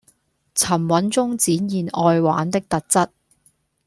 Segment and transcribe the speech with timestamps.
[0.55, 3.09] 沉穩中展現愛玩的特質